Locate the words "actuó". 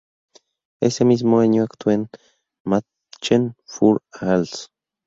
1.61-1.91